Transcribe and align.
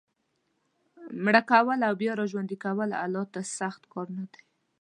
مړه 1.23 1.41
کول 1.51 1.79
او 1.87 1.93
بیا 2.01 2.13
را 2.19 2.25
ژوندي 2.31 2.57
کول 2.65 2.89
الله 3.03 3.23
ته 3.33 3.41
سخت 3.57 3.81
کار 3.93 4.07
نه 4.17 4.25
دی. 4.31 4.41